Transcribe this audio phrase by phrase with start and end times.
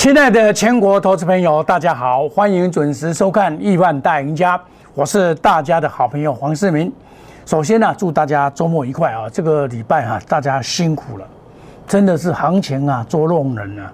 [0.00, 4.56] 亲爱的全国投资朋友，大家好，欢迎准时收看《亿万大赢家》，
[4.94, 6.90] 我是大家的好朋友黄世明。
[7.44, 9.28] 首先呢，祝大家周末愉快啊！
[9.30, 11.26] 这个礼拜哈，大家辛苦了，
[11.86, 13.92] 真的是行情啊捉弄人啊，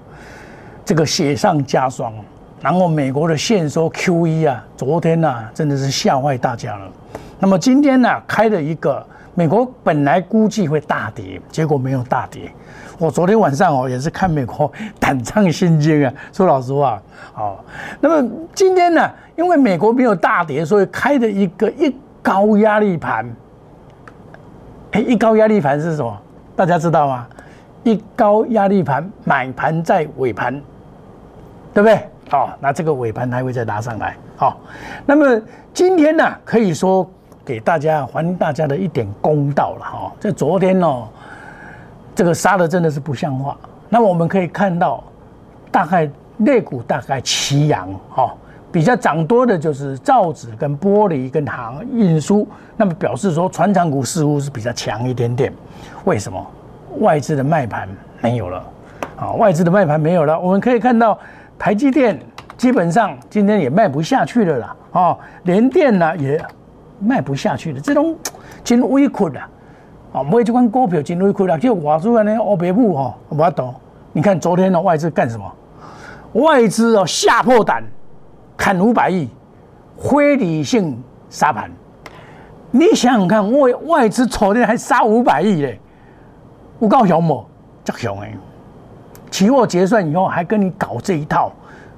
[0.84, 2.14] 这个雪上加霜。
[2.62, 6.88] 然后美国的现收 Q E 啊，昨天呢真的是吓坏大家了。
[7.40, 12.42] 那么今天呢开了一个，美国本来估计会大跌，结果没有大跌。
[12.98, 17.00] 我昨天晚上哦也是看美国胆战心惊啊， 说老实话，
[17.32, 17.64] 好。
[18.00, 23.28] 那么今天呢，因为美国没有大跌，所以开的一个一高压力盘。
[24.92, 26.18] 哎，一高压力盘是什么？
[26.54, 27.26] 大家知道吗？
[27.84, 30.54] 一高压力盘买盘在尾盘，
[31.74, 32.00] 对不对？
[32.30, 34.16] 好，那这个尾盘还会再拉上来。
[34.36, 34.58] 好，
[35.04, 35.40] 那么
[35.74, 37.08] 今天呢，可以说
[37.44, 40.12] 给大家还大家的一点公道了哈。
[40.18, 41.06] 在昨天哦。
[42.16, 43.56] 这个杀的真的是不像话。
[43.88, 45.04] 那么我们可以看到，
[45.70, 48.34] 大概肋骨大概齐扬，哈，
[48.72, 52.48] 比较涨多的就是造纸跟玻璃跟航运输。
[52.76, 55.52] 那么表示说，船厂股似乎是比较强一点点。
[56.04, 56.44] 为什么？
[57.00, 57.86] 外资的卖盘
[58.22, 58.64] 没有了，
[59.16, 60.40] 啊，外资的卖盘没有了。
[60.40, 61.18] 我们可以看到，
[61.58, 62.18] 台积电
[62.56, 66.42] 基本上今天也卖不下去了啦，啊，联电呢也
[66.98, 68.16] 卖不下去了，这种
[68.64, 69.38] 真微苦的。
[70.16, 73.74] 啊，买这款股票真委屈啦，叫外资安尼乌白母吼，无法懂。
[74.14, 75.52] 你看昨天的外资干什么？
[76.32, 77.84] 外资哦吓破胆，
[78.56, 79.28] 砍五百亿，
[79.98, 80.98] 非理性
[81.28, 81.70] 杀盘。
[82.70, 85.78] 你想想看，外外资昨天还杀五百亿嘞，
[86.80, 87.44] 有够凶无？
[87.84, 88.34] 这凶诶！
[89.30, 91.52] 期货结算以后还跟你搞这一套，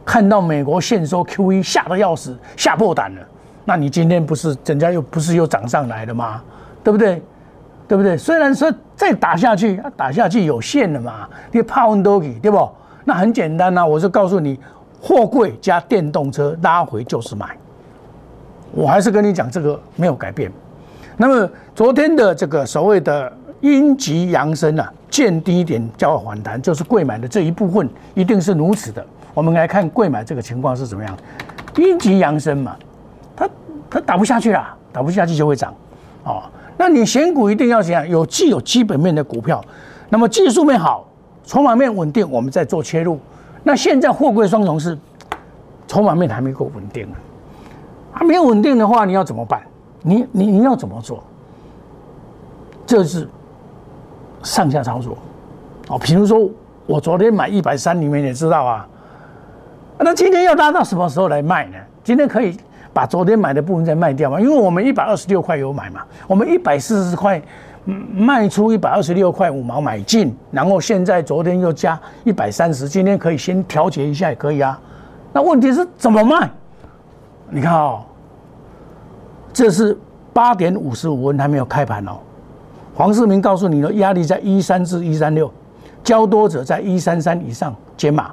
[0.05, 3.22] 看到美国现收 Q E 吓得要死，吓破胆了。
[3.64, 6.42] 那你今天不是人家又不是又涨上来了吗？
[6.82, 7.22] 对不对？
[7.88, 8.19] 对不对？
[8.19, 12.69] 虽然说再打下去，打下去有限的嘛，你怕温多给对不？
[13.04, 14.60] 那很简单呐，我就告诉你，
[15.00, 17.56] 货柜加电动车拉回就是买。
[18.72, 20.53] 我还是跟你讲，这个没有改变。
[21.16, 23.32] 那么昨天的这个所谓的
[23.62, 29.03] 阴极阳升啊，见低点叫反弹，就是贵买的这一部分一定是如此的。
[29.32, 31.16] 我们来看贵买这个情况是怎么样？
[31.77, 32.77] 阴极阳升嘛，
[33.34, 33.48] 它
[33.88, 35.75] 它打不下去了，打不下去就会涨，
[36.25, 36.43] 哦。
[36.78, 39.62] 那你选股一定要想有既有基本面的股票，
[40.09, 41.09] 那么技术面好，
[41.44, 43.19] 筹码面稳定，我们再做切入。
[43.65, 44.97] 那现在货柜双重是
[45.89, 47.19] 筹码面还没够稳定啊，
[48.12, 49.61] 还没有稳定的话，你要怎么办？
[50.03, 51.22] 你你你要怎么做？
[52.87, 53.28] 这是
[54.45, 55.19] 上下操作
[55.89, 55.99] 哦。
[55.99, 56.49] 比如说
[56.87, 58.89] 我昨天买一百三，你们也知道啊，
[59.99, 61.77] 那今天要拉到什么时候来卖呢？
[62.05, 62.56] 今天可以。
[62.98, 67.41] 把昨天买的部分再卖掉嘛，因为我们一百二十六块有买嘛，我们一百四十块
[68.12, 74.76] 卖出一百二十六块五毛买进，然后现在昨天又加一百三十，今天可以先调节一下也可以啊。
[75.32, 76.50] 那问题是怎么卖？
[77.50, 78.00] 你看哦，
[79.53, 79.97] 这是
[80.32, 82.19] 八点五十五分还没有开盘哦。
[82.97, 85.48] 黄世明告诉你的压力在一三至一三六，
[86.03, 88.32] 交多者在一三三以上减码，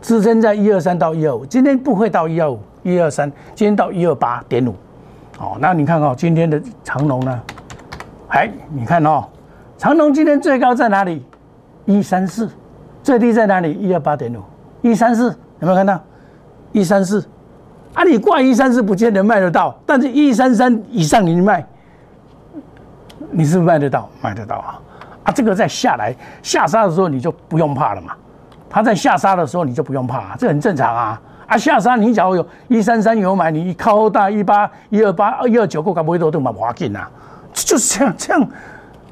[0.00, 2.60] 支撑在一二三到一二五，今天不会到一二五。
[2.86, 4.72] 一二三，今天到一二八点五，
[5.40, 7.42] 哦，那你看哦，今天的长龙呢？
[8.28, 9.24] 哎，你看哦，
[9.76, 11.26] 长龙今天最高在哪里？
[11.84, 12.48] 一三四，
[13.02, 13.72] 最低在哪里？
[13.72, 14.40] 一二八点五，
[14.82, 16.00] 一三四有没有看到？
[16.70, 17.26] 一三四，
[17.92, 21.66] 啊，你挂一三四不见得卖得到，但是一三三以上你卖，
[23.32, 24.08] 你是不是卖得到？
[24.22, 24.80] 卖得到啊！
[25.24, 28.12] 啊，这个在下来下杀的时候你就不用怕了嘛，
[28.70, 31.20] 它在下杀的时候你就不用怕，这很正常啊。
[31.46, 37.06] 啊，下山你假如有一三三有买，你靠后大一八一二八一二九够，敢不会都都蛮滑进呐？
[37.52, 38.48] 就是这样这样。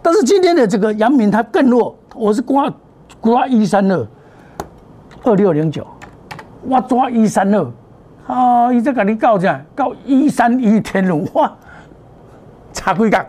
[0.03, 2.73] 但是今天的这个阳明它更弱，我是刮
[3.21, 4.07] 刮一三二
[5.23, 5.87] 二六零九，
[6.63, 7.73] 我抓一三二，
[8.27, 11.51] 啊，伊再给你告价告一三一天龙，哇，
[12.73, 13.25] 差几角，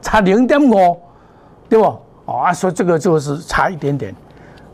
[0.00, 0.98] 差零点五，
[1.68, 1.84] 对不？
[2.24, 4.14] 哦啊，所以这个就是差一点点。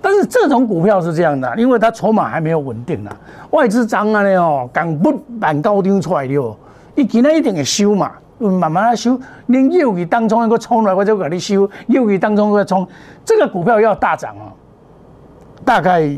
[0.05, 3.17] 但是这种股票是这样的，因为它筹码还没有稳定啊，
[3.51, 6.57] 外资涨啊呢哦，刚不板高丢出来了，
[6.97, 9.17] 你今天一定会收嘛，慢慢来收。
[9.47, 12.85] 连右鱼当中一个冲来，我就给你收；右鱼当中一个冲，
[13.25, 14.51] 这个股票要大涨啊，
[15.65, 16.11] 大概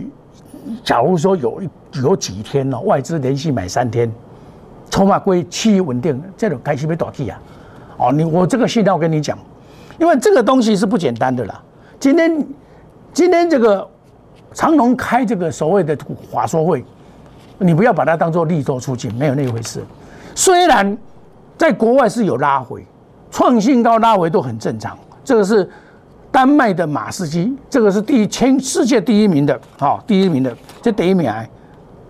[0.82, 1.60] 假如说有
[2.02, 4.10] 有几天哦，外资连续买三天，
[4.88, 7.38] 筹码归趋于稳定，这种开始被倒替啊。
[7.98, 9.38] 哦，你我这个信号跟你讲，
[9.98, 11.60] 因为这个东西是不简单的啦，
[12.00, 12.42] 今天。
[13.14, 13.88] 今天这个
[14.52, 15.96] 长隆开这个所谓的
[16.30, 16.84] 华说会，
[17.58, 19.80] 你不要把它当做利多出境，没有那回事。
[20.34, 20.98] 虽然
[21.56, 22.84] 在国外是有拉回，
[23.30, 25.70] 创新高拉回都很正常，这个是
[26.32, 30.52] 丹麦的马士基，这个是第一全世界第一名的，好，第一名的，
[30.82, 31.32] 这第一名，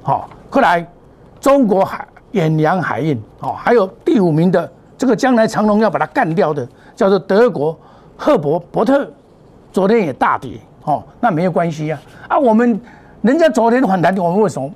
[0.02, 0.90] 好，后来
[1.38, 6.66] 中国海远洋海运，哦，还有第五名的，这个将来长隆要把它干掉的，
[6.96, 7.78] 叫做德国
[8.16, 9.06] 赫伯伯特，
[9.70, 11.98] 昨天也大跌，哦，那没有关系呀，
[12.28, 12.80] 啊，我们
[13.22, 14.70] 人家昨天反弹，我们为什么，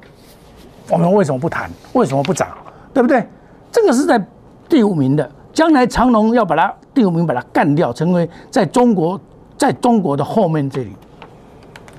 [0.90, 1.70] 我们为什么不谈？
[1.93, 2.49] 为什么不涨？
[2.93, 3.25] 对不对？
[3.70, 4.22] 这个是在
[4.69, 5.31] 第五名的。
[5.52, 9.20] 将来长隆要把它第五名把它干掉，成为在中国
[9.56, 10.93] 在中国的后面这里，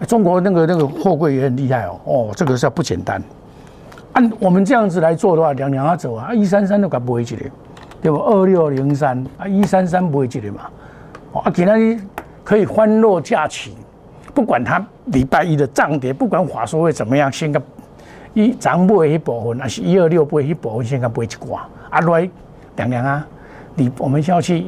[0.07, 3.21] 中国那个那个货柜也很厉害哦哦，这个是不简单。
[4.13, 7.44] 按我们这样子来做的话，两两啊走啊，一三三都搞不回去的，
[8.01, 8.17] 对不？
[8.17, 10.62] 二六零三啊，一三三不会去的嘛。
[11.33, 11.73] 啊，给他
[12.44, 13.75] 可以欢乐假期，
[14.39, 17.62] 不管他礼拜一的涨跌，不管华硕会怎么样，先个
[18.33, 22.30] 一涨不会一部分，还是一二六不会一部分，先个不会去挂啊来
[22.77, 23.27] 凉凉啊。
[23.75, 24.62] 你我们要去，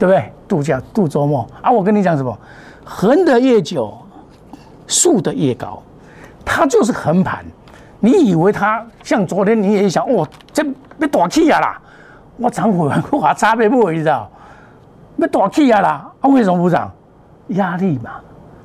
[0.00, 0.32] 对不对？
[0.48, 1.70] 度假度周末啊！
[1.70, 2.36] 我跟你讲什么？
[2.84, 3.96] 横的越久，
[4.88, 5.80] 竖的越高，
[6.44, 7.44] 它就是横盘。
[8.00, 10.64] 你以为它像昨天你也想哦，这
[10.98, 11.80] 被大气啊啦！
[12.36, 13.92] 我涨回来，我还差别不？
[13.92, 14.28] 你知道？
[15.20, 16.12] 被大气啊啦！
[16.20, 16.90] 啊，为什么不涨？
[17.50, 18.12] 压力嘛，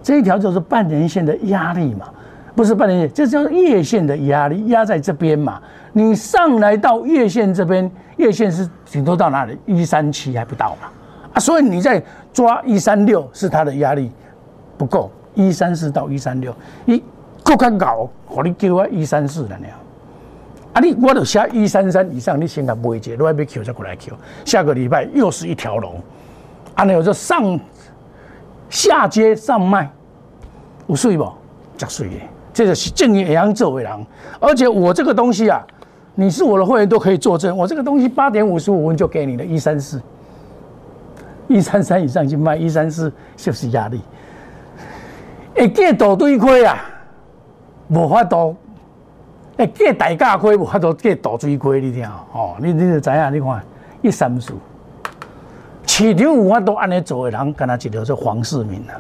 [0.02, 2.08] 这一条就是半年线的压力嘛，
[2.56, 5.62] 不是半年线，这叫月线的压力，压在这边嘛。
[5.94, 7.90] 你上来到月线这边。
[8.18, 9.56] 月线是顶多到哪里？
[9.68, 10.90] 一三七还不到嘛？
[11.34, 12.04] 啊，所以你在
[12.34, 14.12] 抓一三六是它的压力
[14.76, 16.52] 不够，一三四到一三六，
[16.88, 17.04] 一
[17.44, 19.68] 够看搞，我你叫我一三四了呢。
[20.74, 24.16] 啊，你我都下一三三以上，你先敢不会接，另外被 Q 再过来 Q，
[24.46, 26.02] 下个礼拜又是一条龙。
[26.74, 27.60] 啊，那有就上
[28.70, 29.90] 下接上卖，
[30.88, 31.32] 有水不？
[31.78, 32.16] 加水的，
[32.54, 34.06] 这个是正业样做为人，
[34.40, 35.66] 而且我这个东西啊。
[36.20, 40.02] 你是我的会员都可以作证，我这个东西八点五十五分就给你了，一三四，
[41.48, 44.02] 一三三以上去卖，一三四就是压力。
[45.54, 46.84] 会计大对亏啊，
[47.90, 48.56] 无法度，
[49.56, 52.04] 会计大价亏无法度计大堆亏，你听
[52.34, 53.64] 哦，你你就知影，你看
[54.02, 54.54] 一三四，
[55.98, 58.94] 市场有法度安尼做的人，敢若一条是黄世明啊。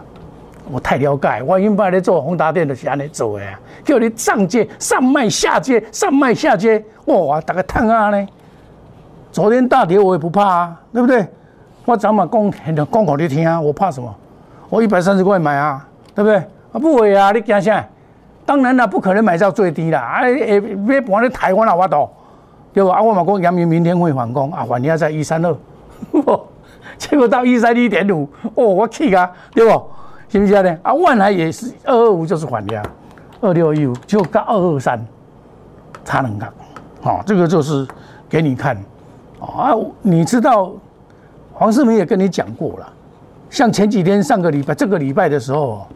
[0.71, 8.27] 我太了解，我原本咧做宏达电就是安尼做的啊，叫你上街上卖下街上卖下街，哇，大家叹啊呢。
[9.31, 11.23] 昨天大跌我也不怕啊，对不对？
[11.85, 14.11] 我早晚讲讲给你听啊，我怕什么？
[14.67, 16.37] 我一百三十块买啊，对不对？
[16.37, 17.87] 啊不会啊，你惊啥？
[18.43, 22.09] 当然啦，不可能买到最低啦，啊，诶，别搬咧台湾啊，我都
[22.73, 22.89] 对不？
[22.89, 25.55] 啊，我嘛讲杨明明天会反攻啊，反压在一三二，
[26.97, 29.83] 结果到一三一点五，哦，我气啊，对不？
[30.29, 30.77] 是不是呢？
[30.83, 32.83] 啊，万海也是二二五就是反压，
[33.39, 34.99] 二六一五就到二二三
[36.03, 36.51] 差能看，
[37.01, 37.87] 好，这个就是
[38.27, 38.75] 给你看
[39.39, 39.71] 啊。
[40.01, 40.73] 你知道
[41.53, 42.93] 黄世明也跟你讲过了，
[43.49, 45.87] 像前几天上个礼拜这个礼拜的时候，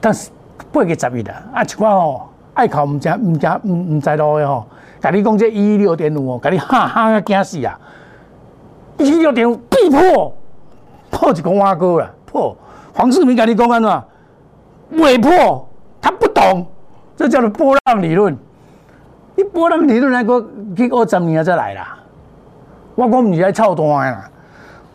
[0.00, 0.30] 但是
[0.72, 2.22] 不会给十一的啊，情况哦，
[2.54, 4.66] 爱考唔加唔加唔唔在路的吼，
[5.00, 7.78] 甲你讲这一六点五哦，甲你哈哈的惊死啊！
[9.04, 10.34] 一六点五必破
[11.10, 12.56] 破一个挖沟了破。
[12.92, 14.02] 黄世明跟你讲安怎？
[14.90, 15.68] 未破，
[16.00, 16.66] 他不懂，
[17.16, 18.36] 这叫做波浪理论。
[19.36, 20.44] 你波浪理论来个
[20.76, 21.96] 去二十年再来啦。
[22.96, 24.28] 我讲唔是来操蛋啦。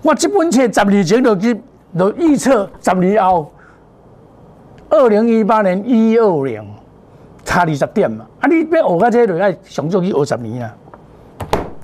[0.01, 1.59] 我这本册十年前就去
[1.97, 3.51] 就预测十年后，
[4.89, 6.63] 二零一八年一二零
[7.43, 8.25] 差二十点嘛。
[8.41, 10.75] 啊，你要学到这就要上足去二十年啊。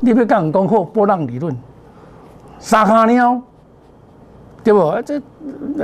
[0.02, 1.58] 你要跟人讲好波浪理论，
[2.62, 3.42] 三下鸟。
[4.64, 5.02] 对不？
[5.02, 5.20] 这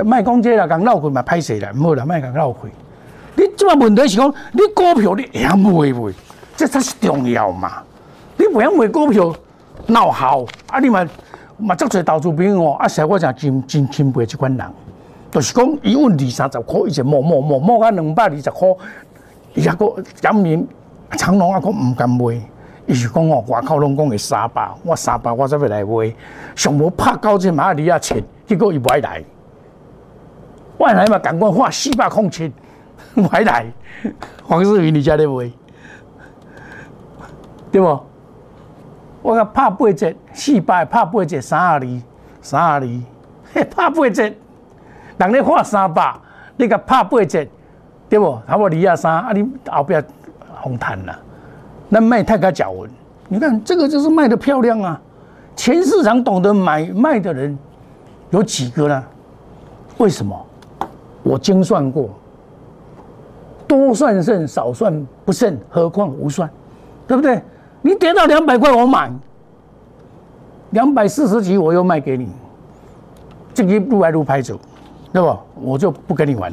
[0.04, 2.70] 卖讲这啦，讲闹亏嘛，歹势啦，唔好啦，卖讲闹亏。
[3.34, 6.14] 你即个问题是讲，你股票你会晓买袂？
[6.56, 7.82] 这才是重要嘛。
[8.36, 9.34] 你不晓买股票
[9.88, 11.04] 闹好，啊，你嘛
[11.56, 14.66] 嘛足侪投资朋友哦，啊，像我讲真真钦佩即款人，
[15.32, 18.68] 就是讲伊稳二三十块，伊就摸摸摸摸到两百二十块，
[19.54, 20.64] 伊还个今年
[21.16, 22.40] 长隆啊，佫唔敢买。
[22.88, 26.14] 伊是讲哦，外口拢讲会三百，我三百我才要来买，
[26.56, 28.24] 上无拍到这马里亚钱。
[28.46, 29.22] 结果伊不爱来，
[30.78, 32.50] 外来嘛，赶快花四百空钱，
[33.14, 33.66] 不爱来。
[34.42, 35.52] 黄世明，你家咧买，
[37.70, 38.00] 对不？
[39.20, 42.02] 我讲拍八折，四百拍八折，三二二，
[42.40, 43.02] 三二二，
[43.52, 44.32] 嘿，拍八折，
[45.18, 46.14] 人咧花三百，
[46.56, 47.46] 你甲拍八折，
[48.08, 48.40] 对不？
[48.48, 49.94] 差不多二啊三，啊，你后壁
[50.62, 51.18] 红谈啦，
[51.88, 52.90] 那卖太高脚文，
[53.28, 55.00] 你看这个就是卖的漂亮啊，
[55.56, 57.56] 全市场懂得买卖的人。
[58.30, 59.04] 有几个呢？
[59.96, 60.46] 为什么？
[61.22, 62.10] 我精算过，
[63.66, 66.48] 多算胜，少算不胜，何况无算，
[67.06, 67.42] 对不对？
[67.80, 69.10] 你跌到两百块，我买；
[70.70, 72.28] 两百四十几，我又卖给你。
[73.54, 74.58] 这个路来路拍走，
[75.12, 75.40] 对吧？
[75.54, 76.52] 我就不跟你玩，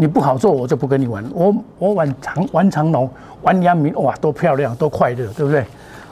[0.00, 1.24] 你不好做，我就不跟你玩。
[1.34, 3.10] 我我玩长玩长龙，
[3.42, 5.64] 玩阳明，哇，多漂亮，多快乐，对不对？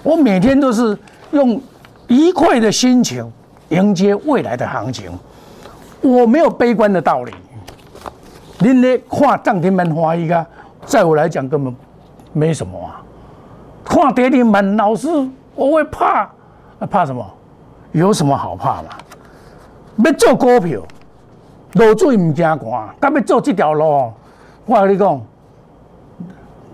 [0.03, 0.99] 我每天都是
[1.31, 1.61] 用
[2.09, 3.33] 愉快的心情
[3.69, 5.09] 迎接未来的行情，
[6.01, 7.33] 我没有悲观的道理。
[8.59, 10.45] 您呢看涨停板欢喜啊，
[10.85, 11.75] 在我来讲根本
[12.33, 13.01] 没什么啊。
[13.85, 15.09] 看跌停板，老师
[15.55, 16.29] 我会怕，
[16.91, 17.25] 怕什么？
[17.93, 18.89] 有什么好怕嘛？
[20.05, 20.81] 要做股票，
[21.77, 24.11] 落水唔惊寒，甲要做这条路，
[24.65, 25.21] 我跟你讲，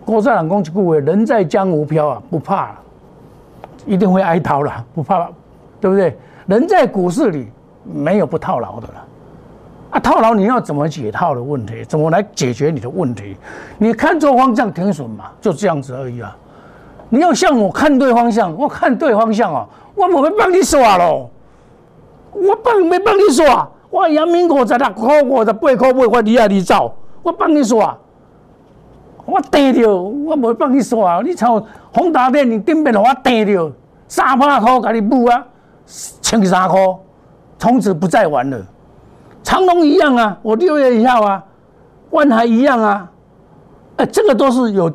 [0.05, 2.71] 古早人讲一句话：人在江湖飘啊，不怕，
[3.85, 5.29] 一定会挨套啦，不怕，
[5.81, 6.17] 对不对？
[6.47, 7.51] 人在股市里
[7.85, 9.05] 没有不套牢的了。
[9.91, 11.85] 啊，套牢你要怎么解套的问题？
[11.85, 13.37] 怎么来解决你的问题？
[13.79, 16.37] 你看错方向停损嘛，就这样子而已啊。
[17.09, 19.67] 你要像我看对方向，我看对方向哦，
[19.97, 21.29] 我不会帮你耍咯。
[22.33, 27.95] 我帮没帮你耍，我阳明五十六块，五十八块买，我你啊你走，我帮你耍，
[29.27, 31.21] 我跌着，我不会帮你耍。
[31.23, 33.71] 你从宏达电你顶面我跌着，
[34.09, 35.45] 三百块给你补啊，
[36.23, 36.81] 千三块，
[37.59, 38.59] 从此不再玩了。
[39.43, 41.45] 长隆一样啊，我六月一号啊，
[42.13, 43.11] 万海一样啊，
[43.97, 44.91] 哎，这个都是有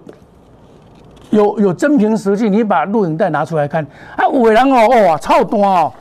[1.30, 3.86] 有有真凭实据，你把录影带拿出来看，
[4.16, 5.94] 啊，有的人哦，哇，操蛋哦，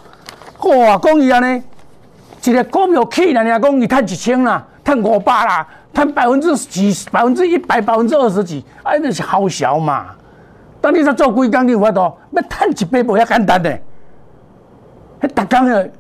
[0.63, 1.63] 哇，讲伊安尼，
[2.51, 10.07] 一个股票起来，人家讲伊赚一千啦，赚五百啦，赚百分之几，百分之一百，百分之二十几，哎，那是好小嘛。
[10.81, 12.01] 当你在做几工，你有法度
[12.33, 13.71] 要赚一百无遐简单的，
[15.21, 15.91] 迄逐工的。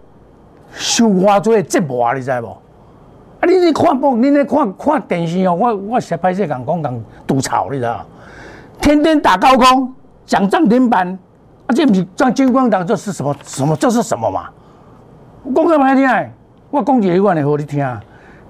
[0.72, 2.48] 收偌多折磨，你知无？
[3.40, 8.04] 啊，你你看报，你咧看看电视哦，我我实歹势讲讲讲吐槽，你知道？
[8.78, 9.94] 天天打高空，
[10.26, 11.18] 讲涨停板，
[11.66, 13.74] 啊，这不是涨金光党，这是什么什么？
[13.76, 14.50] 这是什么嘛？
[15.54, 16.30] 讲个歹听，
[16.70, 18.00] 我讲一个我来互你听。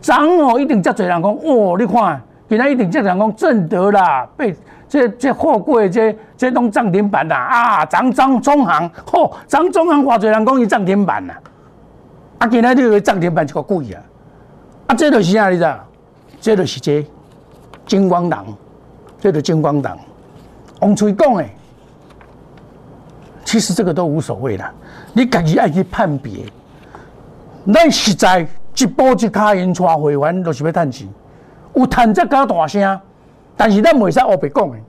[0.01, 4.55] 涨哦，一定遮侪人讲哦，你看，今仔一定遮侪人讲正德啦，被
[4.89, 11.35] 这这货柜这这拢涨停板啦，啊，涨涨中行，嚯，涨中行偌侪人讲伊涨停板啦。
[12.39, 14.03] 啊，今仔日个涨停板一个贵啊！
[14.89, 15.75] 啊，这就是啥你知？
[16.41, 17.05] 这就是这
[17.87, 18.47] 金光党，
[19.19, 19.99] 这个金光党，
[20.81, 21.51] 往出讲诶。
[23.45, 24.71] 其实这个都无所谓啦，
[25.13, 26.45] 你家己爱去判别。
[27.73, 28.47] 咱实在
[28.77, 31.09] 一步一卡因带会员，就是要赚钱。
[31.75, 33.01] 有赚则搞大声，
[33.57, 34.83] 但是咱袂使黑白讲诶。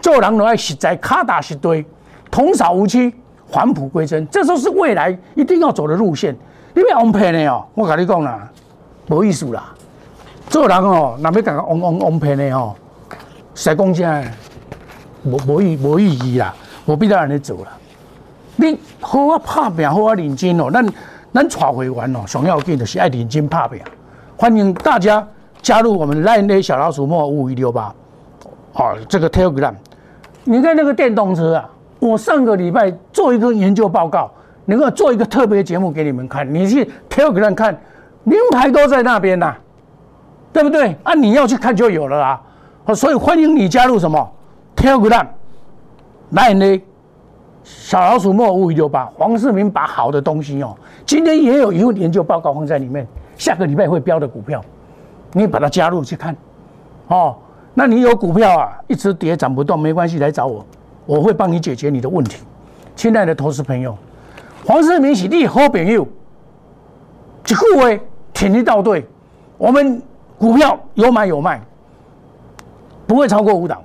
[0.00, 1.84] 做人都爱实在，卡打实地，
[2.30, 3.14] 童叟无欺，
[3.48, 6.36] 返璞归真，这都是未来一定要走的路线。
[6.74, 8.48] 你要哄骗的哦，我跟你讲啦，
[9.08, 9.72] 无意思啦。
[10.48, 12.74] 做人哦，若要甲个哄哄哄骗的哦，
[13.54, 14.32] 实讲真，
[15.24, 16.54] 无无意无意义啦，
[16.86, 17.70] 无必要安尼做啦。
[18.56, 20.70] 你好啊拍拼，好啊认真哦。
[20.70, 20.84] 咱
[21.32, 23.80] 咱带会员哦，想要紧就是爱认真拍拼。
[24.36, 25.26] 欢迎大家
[25.60, 27.94] 加入我们 Line 小老鼠莫五一六八，
[28.72, 29.74] 好，这个 Telegram。
[30.44, 31.70] 你看那个电动车啊，
[32.00, 34.30] 我上个礼拜做一个研究报告。
[34.64, 37.76] 能够做一个特别节目给你们看，你去 Telegram 看，
[38.22, 39.56] 名牌都在那边呐，
[40.52, 40.96] 对不对？
[41.02, 42.40] 啊，你要去看就有了啊。
[42.94, 44.32] 所以欢迎你加入什么
[44.76, 45.26] Telegram，
[46.30, 46.80] 来呢，
[47.64, 53.06] 小老鼠莫五五六八，黄世明把好的东西哦，今天也有一份研究报告放在里面，
[53.36, 54.64] 下个礼拜会标的股票，
[55.32, 56.36] 你把它加入去看，
[57.08, 57.36] 哦，
[57.74, 60.64] 那你有股票啊，一直跌涨不动没关系，来找我，
[61.06, 62.42] 我会帮你解决你的问题，
[62.94, 63.96] 亲爱的投资朋友。
[64.64, 66.06] 黄世明是你好朋友，
[67.46, 69.04] 一句话听一道对，
[69.58, 70.00] 我们
[70.38, 71.60] 股票有买有卖，
[73.06, 73.82] 不会超过五档，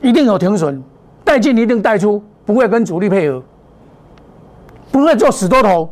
[0.00, 0.80] 一定有停损，
[1.24, 3.42] 带进一定带出，不会跟主力配合，
[4.92, 5.90] 不会做死多头。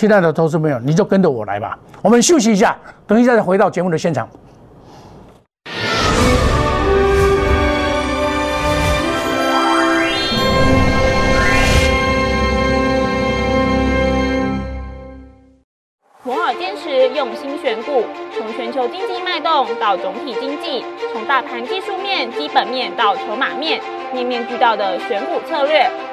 [0.00, 1.78] 亲爱的投资朋友，你就跟着我来吧。
[2.00, 2.74] 我们休息一下，
[3.06, 4.26] 等一下再回到节目的现场。
[16.22, 18.04] 摩尔坚持用心选股，
[18.38, 23.78] 从全球经济脉动到总体经济，从大盘技术面、基本面到筹码面，
[24.14, 25.90] 面面俱到的选股策略，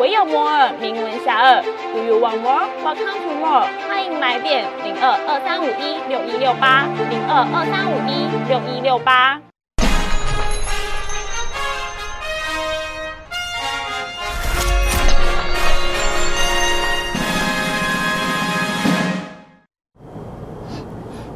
[0.00, 1.62] 唯有摩尔，名闻遐迩。
[1.92, 2.66] Do you want more?
[2.82, 3.68] Welcome to more。
[3.86, 9.38] 欢迎来电零二二三五一六一六八零二二三五一六一六八。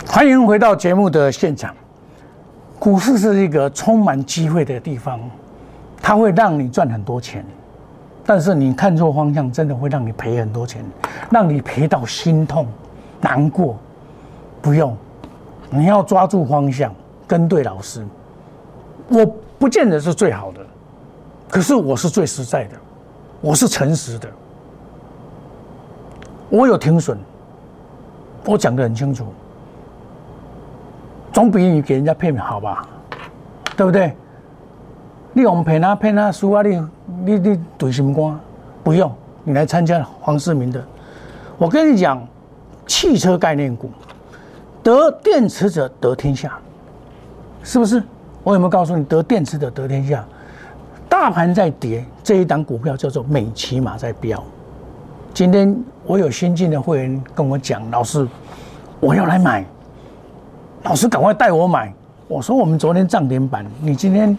[0.06, 1.74] 欢迎回到节目的现场。
[2.78, 5.20] 股市是一个充满机会的地方，
[6.00, 7.44] 它会让你赚很多钱，
[8.26, 10.84] 但是你看错方向，真的会让你赔很多钱，
[11.30, 12.66] 让你赔到心痛、
[13.20, 13.76] 难过。
[14.62, 14.96] 不用，
[15.68, 16.94] 你要抓住方向，
[17.26, 18.02] 跟对老师。
[19.08, 19.26] 我
[19.58, 20.60] 不见得是最好的，
[21.50, 22.76] 可是我是最实在的，
[23.42, 24.28] 我是诚实的，
[26.48, 27.18] 我有停损，
[28.46, 29.26] 我讲得很清楚。
[31.30, 32.88] 总比你给人家骗好吧，
[33.76, 34.16] 对不对？
[35.34, 36.62] 你用骗他骗他输啊！
[36.62, 36.80] 你
[37.24, 38.38] 你你对什么光？
[38.82, 39.10] 不用，
[39.44, 40.84] 你来参加黄世明的。
[41.56, 42.22] 我跟你讲，
[42.86, 43.90] 汽车概念股
[44.82, 46.58] 得电池者得天下，
[47.62, 48.02] 是不是？
[48.42, 50.22] 我有没有告诉你得电池者得天下？
[51.08, 54.42] 大盘在跌，这一档股票叫做美骑马在飙。
[55.32, 58.28] 今天我有新进的会员跟我讲，老师，
[59.00, 59.64] 我要来买。
[60.82, 61.90] 老师，赶快带我买！
[62.28, 64.36] 我说我们昨天涨停板，你今天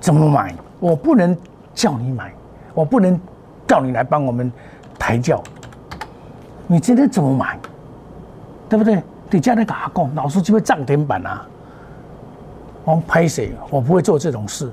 [0.00, 0.52] 怎么买？
[0.80, 1.36] 我不能
[1.78, 2.32] 叫你买，
[2.74, 3.16] 我不能
[3.64, 4.52] 叫你来帮我们
[4.98, 5.40] 抬轿。
[6.66, 7.56] 你今天怎么买？
[8.68, 9.00] 对不对？
[9.30, 11.46] 你叫那个阿公，老师就会涨停板啊！
[12.84, 13.52] 我拍谁？
[13.70, 14.68] 我不会做这种事。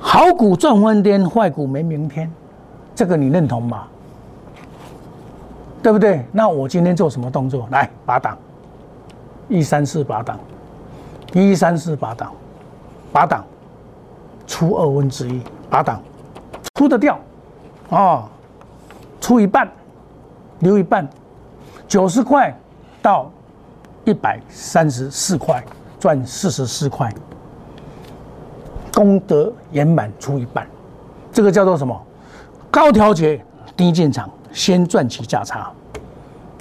[0.00, 2.32] 好股赚翻天，坏股没明天，
[2.94, 3.86] 这个你认同吗？
[5.82, 6.24] 对不对？
[6.32, 7.68] 那我今天做什么动作？
[7.70, 8.38] 来，拔档。
[9.50, 10.40] 一三四拔档，
[11.34, 12.32] 一三四拔档，
[13.12, 13.44] 拔档
[14.46, 15.40] 出二分之一，
[15.70, 16.02] 八档
[16.74, 17.18] 出得掉，
[17.88, 18.24] 哦，
[19.20, 19.70] 出一半，
[20.60, 21.08] 留一半，
[21.86, 22.54] 九十块
[23.00, 23.30] 到
[24.04, 25.62] 一百三十四块，
[25.98, 27.12] 赚四十四块，
[28.94, 30.66] 功德圆满出一半，
[31.32, 32.00] 这个叫做什么？
[32.70, 33.44] 高调节
[33.76, 35.70] 低进场，先赚起价差。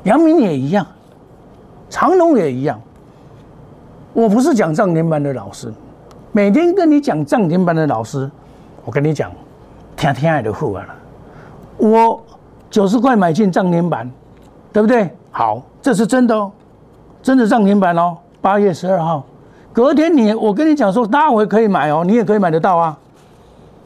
[0.04, 0.86] 杨明也一样。
[1.90, 2.80] 长隆也一样，
[4.14, 5.74] 我不是讲涨停板的老师，
[6.34, 8.30] 每天跟你讲涨停板的老师，
[8.86, 9.30] 我跟你讲，
[9.98, 10.86] 听听爱的货了。
[11.78, 12.22] 我
[12.70, 14.10] 九十块买进涨停板，
[14.72, 15.10] 对不对？
[15.30, 16.50] 好，这是真的哦，
[17.22, 18.16] 真的涨停板哦。
[18.40, 19.24] 八月十二号，
[19.74, 22.98] 隔天你我跟你讲说拉回可以买哦，你也可以买得到啊，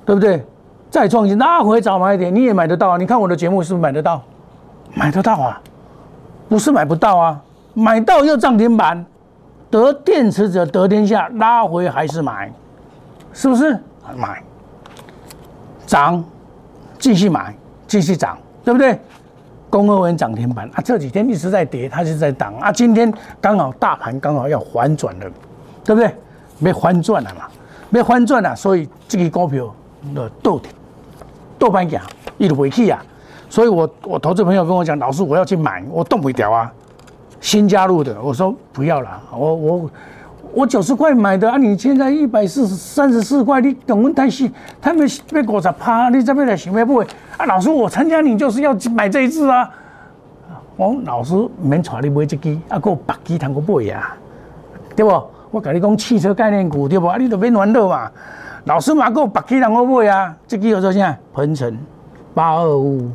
[0.06, 0.46] 对不对？
[0.92, 2.98] 再创新拉回早买一点，你也买得到啊。
[2.98, 4.22] 你看我的节目是不是买得到？
[4.94, 5.60] 买得到啊，
[6.48, 7.42] 不是买不到啊。
[7.74, 9.04] 买到又涨停板，
[9.76, 12.50] 得电池者得天下，拉回还是买，
[13.34, 13.78] 是不是？
[14.16, 14.42] 买，
[15.86, 16.24] 涨，
[16.98, 17.54] 继续买，
[17.86, 18.98] 继续涨，对不对？
[19.70, 22.72] 公二文涨停板啊，这几天一直在跌，它是在涨啊。
[22.72, 25.26] 今天刚好大盘刚好要反转了，
[25.84, 26.10] 对不对？
[26.60, 27.46] 没反转了嘛，
[27.90, 29.76] 没反转了，所以这个股票
[30.14, 30.62] 的豆
[31.60, 32.02] 豆瓣价
[32.38, 33.04] 一路回去啊。
[33.50, 36.72] 所以我我投资朋友跟我讲，老师我要去买，我动不了啊。
[37.46, 39.92] 新加入的，我说不要了，我我
[40.52, 47.06] 我九十块买的啊，你现在一百四十三十四块，你等我太细，他们被股砸趴，你这边来想买不会
[47.38, 47.46] 啊？
[47.46, 49.70] 老师，我参加你就是要买这一只啊！
[50.76, 54.18] 我老师免带你买这支，啊，个白鸡通个买啊，
[54.96, 55.24] 对不？
[55.52, 57.06] 我跟你讲汽车概念股对不？
[57.06, 58.12] 啊，你都免烦恼嘛。
[58.64, 61.16] 老师嘛，个白鸡通个买啊，这支叫做啥？
[61.32, 61.78] 鹏程
[62.34, 63.08] 八二五，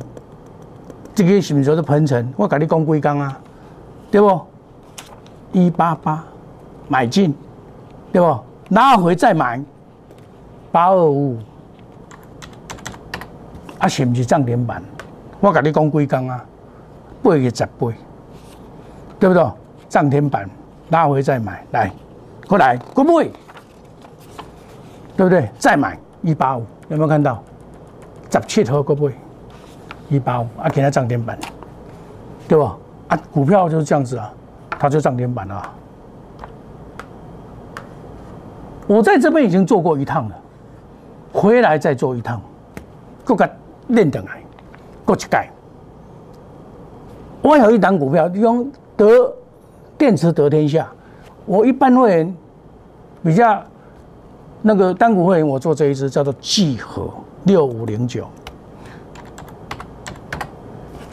[1.13, 2.33] 这个是不是叫做鹏程？
[2.37, 3.37] 我跟你讲几工啊？
[4.11, 4.41] 对不？
[5.53, 6.23] 一八八
[6.87, 7.33] 买进，
[8.11, 8.39] 对不？
[8.69, 9.61] 拉回再买
[10.71, 11.37] 八二五，
[13.79, 14.83] 啊，是不是涨停板？
[15.39, 16.45] 我跟你讲几工啊？
[17.23, 17.87] 八月十八，
[19.19, 19.51] 对不对？
[19.89, 20.49] 涨停板
[20.89, 21.91] 拉回再买，来
[22.47, 23.31] 过来过不会，
[25.17, 25.49] 对不对？
[25.57, 27.41] 再买一八五，有没有看到？
[28.31, 29.13] 十七号过不会
[30.09, 31.37] 一八五，啊，今日涨停板，
[32.47, 32.69] 对不？
[33.11, 34.33] 啊，股票就是这样子啊，
[34.79, 35.71] 它就涨停板了。
[38.87, 40.35] 我在这边已经做过一趟了，
[41.33, 42.41] 回来再做一趟，
[43.25, 43.49] 各个
[43.87, 44.41] 练等来，
[45.03, 45.49] 各一盖。
[47.41, 49.33] 我有一档股票用得
[49.97, 50.89] 电池得天下，
[51.45, 52.35] 我一般会员
[53.21, 53.61] 比较
[54.61, 57.09] 那个单股会员，我做这一支叫做聚合
[57.43, 58.25] 六五零九。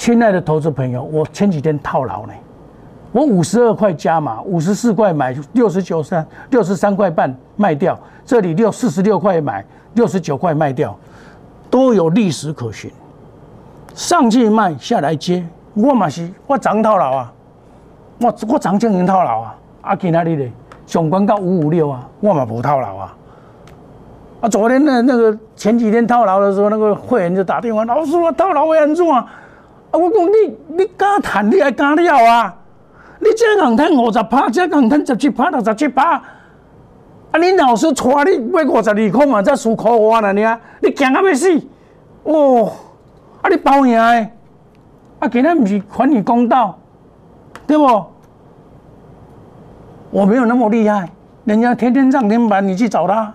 [0.09, 2.33] 亲爱的投资朋友，我前几天套牢呢，
[3.13, 7.95] 我五十二块加码，五十四块买，六十九三六十三块半卖掉，
[8.25, 10.97] 这里六四十六块买，六十九块卖掉，
[11.69, 12.91] 都有历史可循。
[13.93, 17.33] 上去卖，下来接，我嘛是我涨套牢啊，
[18.23, 20.51] 我我涨经营套牢啊，啊，今哪里咧？
[20.87, 23.15] 上关到五五六啊，我嘛不套牢啊。
[24.41, 29.27] 啊，昨天那那个前几天套牢的时候，那个会员就打电话，老师我套牢会安怎啊？
[29.91, 32.55] 啊，我讲你你敢谈，你还敢了啊？
[33.21, 36.23] 你这样谈五十趴，这样谈十七趴六十七趴。
[37.31, 37.39] 啊！
[37.39, 40.61] 你老师带你买五十二块嘛，才输块我了呢？
[40.81, 41.61] 你惊啊要死！
[42.23, 42.73] 哦，
[43.43, 43.51] 啊！
[43.51, 44.03] 你包赢的，
[45.19, 45.29] 啊！
[45.29, 46.79] 今天不是还你公道，
[47.67, 47.85] 对不？
[50.11, 51.11] 我没有那么厉害，
[51.45, 53.31] 人家天天涨停板，你去找他。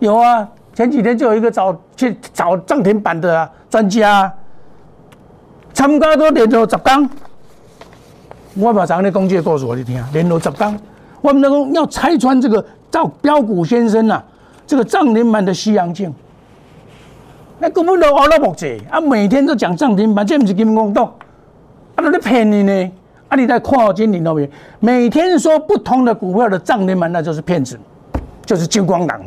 [0.00, 4.30] 有啊，前几天就有一个找去找涨停板的专家，
[5.72, 7.10] 参加多连续十天。
[8.54, 10.80] 我把昨天的工具告诉我你听，连续十天，
[11.20, 12.64] 我们那个要拆穿这个。
[12.92, 14.22] 赵标股先生呐，
[14.66, 16.12] 这个涨停板的西洋镜，
[17.58, 19.00] 那根本都熬了木济啊！
[19.00, 21.04] 每天都讲涨停板，这不是金光道，
[21.94, 22.90] 啊，那在骗你呢！
[23.28, 24.46] 啊，你在跨金领那边，
[24.78, 27.80] 每天说不同的股票的涨停板，那就是骗子，
[28.44, 29.18] 就是金光党。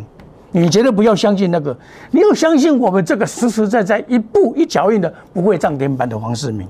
[0.62, 1.78] 你绝对不要相信那个，
[2.12, 6.66] 你要相信我们这个实实在在一步一脚印的不会涨停板的黄世明，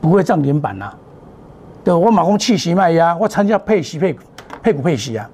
[0.00, 0.90] 不会涨停板呐！
[1.84, 4.18] 对，我马工气息卖压，我参加配息配
[4.62, 5.28] 配股配息啊！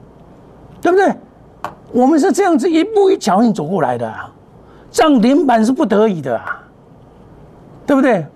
[0.80, 1.14] 对不对？
[1.92, 4.32] 我们是这样子一步一脚印走过来的，啊
[4.90, 6.60] 涨停板是不得已的啊，
[7.86, 8.26] 对不对？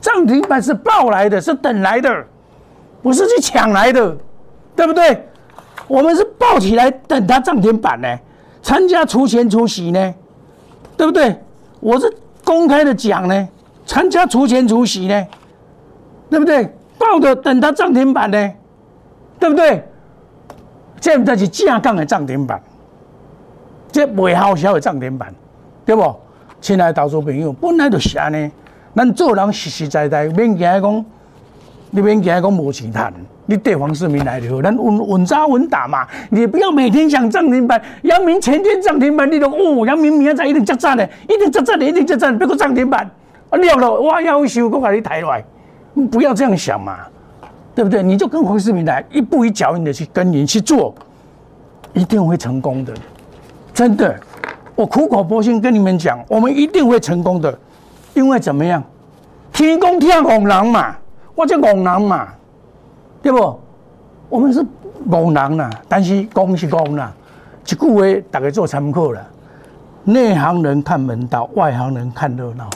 [0.00, 2.24] 涨停板是抱来的，是等来的，
[3.02, 4.16] 不是去抢来的，
[4.76, 5.26] 对不对？
[5.88, 8.08] 我们是抱起来等它涨停板呢，
[8.64, 10.14] 参加除权除息呢，
[10.96, 11.38] 对不对？
[11.80, 12.10] 我是
[12.42, 13.48] 公开的讲呢，
[13.84, 15.26] 参加除权除息呢，
[16.30, 16.66] 对不对？
[16.98, 18.52] 抱着等它涨停板呢，
[19.38, 19.86] 对不对？
[20.98, 22.58] 这才是正港的涨停板，
[23.92, 25.32] 这未好销的涨停板，
[25.84, 26.16] 对不？
[26.62, 28.50] 亲爱的投资朋友，本来就是安尼，
[28.96, 31.04] 咱做人实实在在，免惊讲，
[31.90, 33.12] 你免惊讲无钱赚，
[33.46, 36.06] 你对黄世明来就好，咱稳稳扎稳打嘛。
[36.30, 43.08] 你不要每天想涨停板，阳明前天涨停板，你都哦，阳明明仔载一定接涨的，一定接涨的，一定接涨，别个涨停板，
[43.50, 45.44] 啊了了，我要收，我把你抬来，
[46.10, 46.98] 不要这样想嘛。
[47.76, 48.04] 对不对？
[48.04, 50.94] 你就跟黄世明来，一步一脚印的去跟您去做，
[51.92, 52.94] 一定会成功的，
[53.72, 54.14] 真的。
[54.76, 57.58] 我苦口婆心跟你们讲，我们一定会成功的，
[58.14, 58.80] 因为怎么样？
[59.52, 60.94] 天公天红人嘛，
[61.34, 62.28] 我叫红人嘛，
[63.24, 63.60] 对不？
[64.28, 64.64] 我们是
[65.10, 67.12] 红人啦，但是公是公啦，
[67.66, 69.20] 一句话大家做参考了。
[70.04, 72.70] 内行人看门道，外行人看热闹。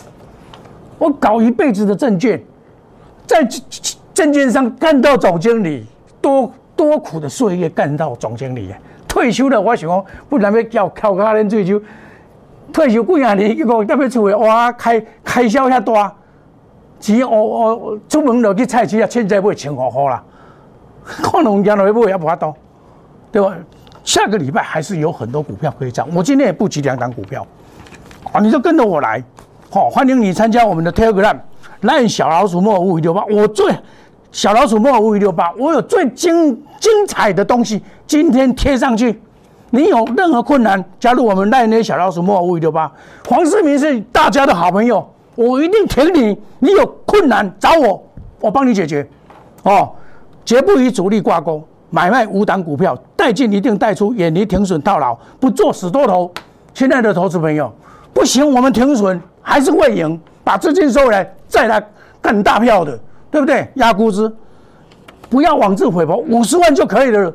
[0.98, 2.42] 我搞一辈子的证券，
[3.26, 3.46] 在。
[4.14, 5.86] 证券上干到总经理，
[6.20, 8.74] 多多苦的岁月干到总经理，
[9.06, 11.80] 退休了我想讲，不然要叫靠家人退休，
[12.72, 16.12] 退休几啊年，结果特别厝的哇开开销遐大，
[16.98, 20.24] 钱哦哦出门落去菜市啊，凊彩买千五块啦，
[21.04, 22.54] 可能家落去买也无法度，
[23.32, 23.54] 对吧？
[24.04, 27.46] 下个礼拜还是有很多股票可以涨，我今天也布局两档股票，
[28.32, 29.22] 啊，你就跟着我来，
[29.70, 31.36] 好，欢迎你参加我们的 Telegram，
[31.82, 33.72] 烂小老鼠莫五五六八，我最。
[34.30, 39.18] 小老鼠莫五五六八，我有最精精彩的东西，今天贴上去。
[39.70, 42.92] 你有任何困难，加入我们赖内小老鼠莫五五六八。
[43.26, 46.38] 黄世明是大家的好朋友，我一定挺你。
[46.58, 48.06] 你有困难找我，
[48.40, 49.08] 我帮你解决。
[49.62, 49.90] 哦，
[50.48, 56.32] 绝不与主力挂钩，买卖无档股票，带进一定带出，远离停损套牢，不做死多头。
[56.72, 57.70] 亲爱的投资朋友，
[58.14, 61.86] 不行，我们停损还是会赢，把资金收回来，再来
[62.22, 62.98] 干大票的。
[63.30, 63.70] 对不对？
[63.74, 64.32] 压估值，
[65.28, 67.30] 不要妄自菲薄，五十万就可以了。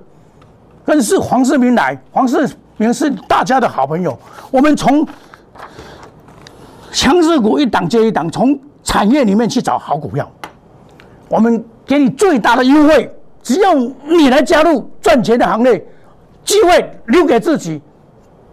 [0.83, 4.17] 跟是黄世明来，黄世明是大家的好朋友。
[4.49, 5.07] 我们从
[6.91, 10.27] 强势股一档接一档，从产业里面去找好股票。
[11.29, 13.09] 我们给你最大的优惠，
[13.41, 15.85] 只要你来加入赚钱的行列，
[16.43, 17.81] 机会留给自己，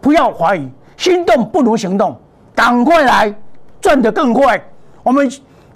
[0.01, 2.17] 不要怀疑，心动不如行动，
[2.55, 3.35] 赶快来
[3.81, 4.63] 赚得更快。
[5.03, 5.31] 我们。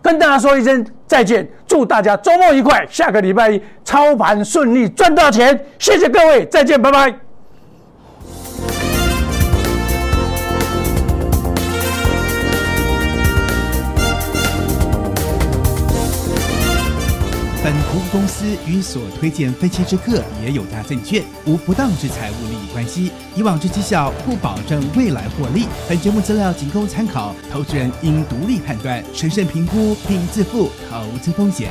[0.04, 5.58] 跟大家说一声再见，祝大家周末愉快，下个礼拜一操盘顺利，赚到钱！
[5.78, 7.23] 谢谢各位，再见，拜拜。
[17.64, 25.64] 本服务公司与所推荐分期之客也有大证券无不当之财务利益关系，以往之绩效不保证未来获利。
[25.88, 31.70] 本节目资料仅供参考，投资人应独立判断、审慎评估并自负投资风险。